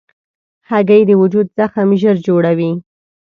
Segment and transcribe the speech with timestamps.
[0.69, 2.71] هګۍ د وجود زخم ژر جوړوي.